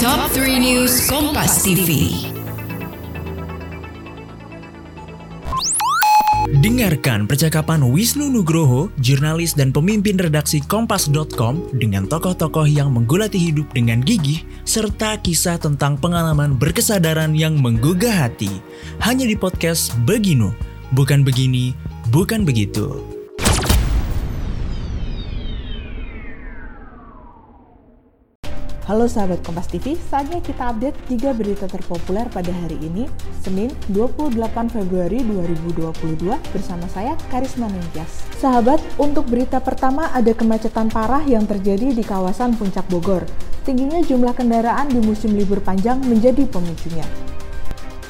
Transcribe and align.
Top 0.00 0.32
3 0.32 0.56
News 0.56 1.12
Kompas 1.12 1.60
TV. 1.60 2.08
Dengarkan 6.64 7.28
percakapan 7.28 7.84
Wisnu 7.84 8.32
Nugroho, 8.32 8.88
jurnalis 8.96 9.52
dan 9.52 9.76
pemimpin 9.76 10.16
redaksi 10.16 10.64
Kompas.com 10.64 11.76
dengan 11.76 12.08
tokoh-tokoh 12.08 12.64
yang 12.64 12.96
menggulati 12.96 13.36
hidup 13.36 13.68
dengan 13.76 14.00
gigih, 14.00 14.40
serta 14.64 15.20
kisah 15.20 15.60
tentang 15.60 16.00
pengalaman 16.00 16.56
berkesadaran 16.56 17.36
yang 17.36 17.60
menggugah 17.60 18.24
hati. 18.24 18.64
Hanya 19.04 19.28
di 19.28 19.36
podcast 19.36 19.92
Beginu, 20.08 20.48
bukan 20.96 21.28
begini, 21.28 21.76
bukan 22.08 22.48
begitu. 22.48 23.19
Halo 28.90 29.06
sahabat 29.06 29.46
Kompas 29.46 29.70
TV, 29.70 29.94
saatnya 30.10 30.42
kita 30.42 30.74
update 30.74 30.98
3 31.06 31.30
berita 31.38 31.70
terpopuler 31.70 32.26
pada 32.26 32.50
hari 32.50 32.74
ini, 32.82 33.06
Senin 33.38 33.70
28 33.94 34.34
Februari 34.66 35.22
2022 35.30 36.26
bersama 36.50 36.82
saya 36.90 37.14
Karisma 37.30 37.70
Nengkias. 37.70 38.26
Sahabat, 38.42 38.82
untuk 38.98 39.30
berita 39.30 39.62
pertama 39.62 40.10
ada 40.10 40.34
kemacetan 40.34 40.90
parah 40.90 41.22
yang 41.22 41.46
terjadi 41.46 41.94
di 41.94 42.02
kawasan 42.02 42.58
Puncak 42.58 42.82
Bogor. 42.90 43.22
Tingginya 43.62 44.02
jumlah 44.02 44.34
kendaraan 44.34 44.90
di 44.90 44.98
musim 44.98 45.38
libur 45.38 45.62
panjang 45.62 46.02
menjadi 46.02 46.50
pemicunya. 46.50 47.06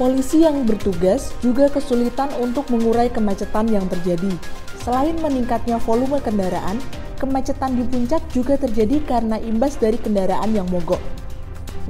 Polisi 0.00 0.48
yang 0.48 0.64
bertugas 0.64 1.36
juga 1.44 1.68
kesulitan 1.68 2.32
untuk 2.40 2.72
mengurai 2.72 3.12
kemacetan 3.12 3.68
yang 3.68 3.84
terjadi. 3.84 4.32
Selain 4.80 5.12
meningkatnya 5.20 5.76
volume 5.76 6.24
kendaraan, 6.24 6.80
kemacetan 7.20 7.76
di 7.76 7.84
puncak 7.84 8.24
juga 8.32 8.56
terjadi 8.56 9.04
karena 9.04 9.36
imbas 9.36 9.76
dari 9.76 10.00
kendaraan 10.00 10.56
yang 10.56 10.64
mogok. 10.72 10.98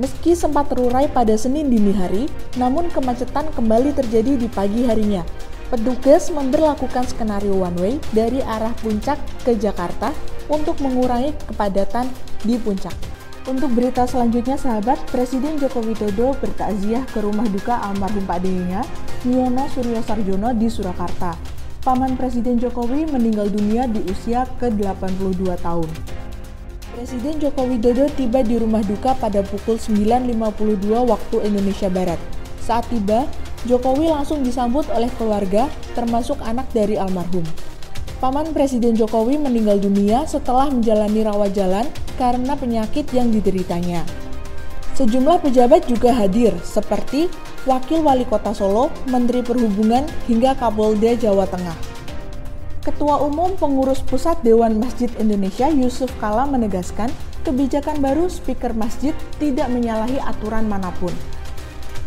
Meski 0.02 0.34
sempat 0.34 0.66
terurai 0.74 1.06
pada 1.06 1.38
Senin 1.38 1.70
dini 1.70 1.94
hari, 1.94 2.26
namun 2.58 2.90
kemacetan 2.90 3.46
kembali 3.54 3.94
terjadi 3.94 4.34
di 4.34 4.50
pagi 4.50 4.82
harinya. 4.90 5.22
Petugas 5.70 6.34
memperlakukan 6.34 7.06
skenario 7.06 7.54
one 7.54 7.78
way 7.78 7.94
dari 8.10 8.42
arah 8.42 8.74
puncak 8.82 9.22
ke 9.46 9.54
Jakarta 9.54 10.10
untuk 10.50 10.82
mengurangi 10.82 11.30
kepadatan 11.46 12.10
di 12.42 12.58
puncak. 12.58 12.92
Untuk 13.46 13.72
berita 13.72 14.04
selanjutnya 14.04 14.58
sahabat, 14.58 14.98
Presiden 15.08 15.56
Joko 15.56 15.80
Widodo 15.80 16.36
bertakziah 16.42 17.06
ke 17.08 17.22
rumah 17.22 17.46
duka 17.48 17.78
almarhum 17.78 18.26
Pak 18.26 18.42
Deynya, 18.42 18.82
Nyono 19.24 19.64
Suryo 19.70 20.02
Sarjono 20.04 20.52
di 20.52 20.68
Surakarta. 20.68 21.59
Paman 21.80 22.12
Presiden 22.12 22.60
Jokowi 22.60 23.08
meninggal 23.08 23.48
dunia 23.48 23.88
di 23.88 24.04
usia 24.12 24.44
ke-82 24.60 25.48
tahun. 25.64 25.88
Presiden 26.92 27.40
Joko 27.40 27.64
Widodo 27.64 28.04
tiba 28.20 28.44
di 28.44 28.60
rumah 28.60 28.84
duka 28.84 29.16
pada 29.16 29.40
pukul 29.40 29.80
9.52 29.80 30.76
waktu 31.08 31.36
Indonesia 31.40 31.88
Barat. 31.88 32.20
Saat 32.60 32.84
tiba, 32.92 33.24
Jokowi 33.64 34.12
langsung 34.12 34.44
disambut 34.44 34.84
oleh 34.92 35.08
keluarga, 35.16 35.72
termasuk 35.96 36.36
anak 36.44 36.68
dari 36.76 37.00
almarhum. 37.00 37.48
Paman 38.20 38.52
Presiden 38.52 38.92
Jokowi 38.92 39.40
meninggal 39.40 39.80
dunia 39.80 40.28
setelah 40.28 40.68
menjalani 40.68 41.24
rawat 41.24 41.56
jalan 41.56 41.88
karena 42.20 42.60
penyakit 42.60 43.08
yang 43.16 43.32
dideritanya. 43.32 44.04
Sejumlah 45.00 45.40
pejabat 45.40 45.88
juga 45.88 46.12
hadir, 46.12 46.52
seperti 46.60 47.32
Wakil 47.68 48.00
Wali 48.00 48.24
Kota 48.24 48.56
Solo, 48.56 48.88
Menteri 49.04 49.44
Perhubungan, 49.44 50.08
hingga 50.24 50.56
Kapolda 50.56 51.12
Jawa 51.12 51.44
Tengah. 51.44 51.76
Ketua 52.80 53.20
Umum 53.20 53.52
Pengurus 53.60 54.00
Pusat 54.00 54.40
Dewan 54.40 54.80
Masjid 54.80 55.12
Indonesia 55.20 55.68
Yusuf 55.68 56.08
Kala 56.16 56.48
menegaskan 56.48 57.12
kebijakan 57.44 58.00
baru 58.00 58.32
speaker 58.32 58.72
masjid 58.72 59.12
tidak 59.36 59.68
menyalahi 59.68 60.16
aturan 60.24 60.64
mana 60.72 60.88
pun. 60.96 61.12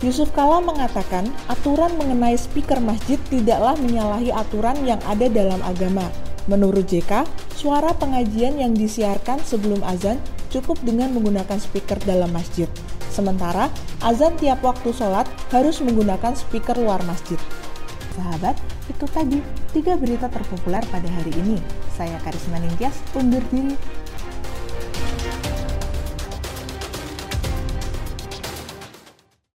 Yusuf 0.01 0.33
Kala 0.33 0.57
mengatakan 0.57 1.29
aturan 1.45 1.93
mengenai 2.01 2.33
speaker 2.33 2.81
masjid 2.81 3.21
tidaklah 3.29 3.77
menyalahi 3.77 4.33
aturan 4.33 4.81
yang 4.81 4.97
ada 5.05 5.29
dalam 5.29 5.61
agama. 5.61 6.09
Menurut 6.51 6.83
JK, 6.83 7.23
suara 7.55 7.95
pengajian 7.95 8.59
yang 8.59 8.75
disiarkan 8.75 9.39
sebelum 9.39 9.79
azan 9.87 10.19
cukup 10.51 10.75
dengan 10.83 11.15
menggunakan 11.15 11.55
speaker 11.55 11.95
dalam 12.03 12.29
masjid. 12.35 12.67
Sementara, 13.07 13.71
azan 14.03 14.35
tiap 14.35 14.59
waktu 14.65 14.91
sholat 14.91 15.29
harus 15.53 15.79
menggunakan 15.79 16.35
speaker 16.35 16.75
luar 16.75 16.99
masjid. 17.07 17.39
Sahabat, 18.19 18.59
itu 18.91 19.05
tadi 19.09 19.39
tiga 19.71 19.95
berita 19.95 20.27
terpopuler 20.27 20.83
pada 20.91 21.07
hari 21.07 21.31
ini. 21.39 21.57
Saya 21.95 22.19
Karisma 22.21 22.59
Ningtyas, 22.59 22.93
undur 23.15 23.41
diri. 23.49 23.73